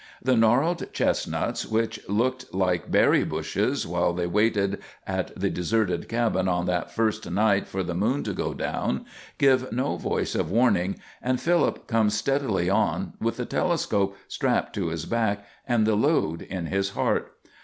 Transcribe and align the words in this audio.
The 0.19 0.35
gnarled 0.35 0.91
chestnuts, 0.93 1.61
that 1.61 2.09
looked 2.09 2.51
like 2.55 2.89
berry 2.89 3.23
bushes 3.23 3.85
while 3.85 4.13
they 4.13 4.25
waited 4.25 4.79
at 5.05 5.29
the 5.39 5.51
deserted 5.51 6.09
cabin 6.09 6.47
on 6.47 6.65
that 6.65 6.89
first 6.89 7.29
night 7.29 7.67
for 7.67 7.83
the 7.83 7.93
moon 7.93 8.23
to 8.23 8.33
go 8.33 8.55
down, 8.55 9.05
give 9.37 9.71
no 9.71 9.97
voice 9.97 10.33
of 10.33 10.49
warning, 10.49 10.95
and 11.21 11.39
Philip 11.39 11.85
comes 11.85 12.15
steadily 12.17 12.67
on, 12.67 13.13
with 13.21 13.37
the 13.37 13.45
telescope 13.45 14.17
strapped 14.27 14.73
to 14.73 14.87
his 14.87 15.05
back 15.05 15.45
and 15.67 15.85
the 15.85 15.93
load 15.93 16.41
in 16.41 16.65
his 16.65 16.89
heart. 16.97 17.33